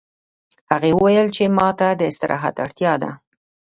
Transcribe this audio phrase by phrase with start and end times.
[0.71, 3.11] هغې وویل چې ما ته د استراحت اړتیا ده